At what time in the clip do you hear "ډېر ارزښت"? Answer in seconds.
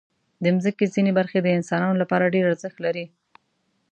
2.33-2.77